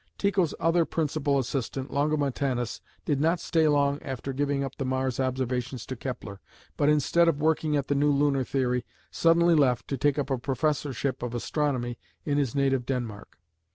[0.17, 5.85] Tycho's other principal assistant, Longomontanus, did not stay long after giving up the Mars observations
[5.85, 6.39] to Kepler,
[6.75, 10.39] but instead of working at the new lunar theory, suddenly left to take up a
[10.39, 13.37] professorship of astronomy in his native Denmark.